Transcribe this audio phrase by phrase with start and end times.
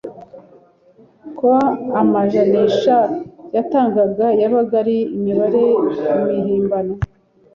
[1.39, 1.51] ko
[2.01, 2.97] amajanisha
[3.55, 5.65] yatangaga yabaga ari imibare
[6.25, 6.93] mihimbano